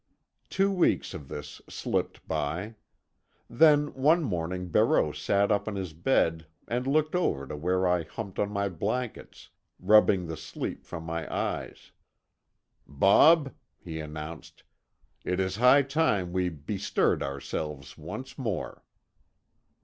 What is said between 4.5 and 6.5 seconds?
Barreau sat up on his bed